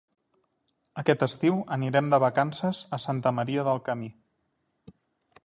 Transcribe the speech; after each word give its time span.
Aquest 1.01 1.25
estiu 1.27 1.59
anirem 1.75 2.09
de 2.15 2.21
vacances 2.25 2.81
a 2.99 3.01
Santa 3.05 3.35
Maria 3.41 3.67
del 3.69 3.83
Camí. 3.91 4.11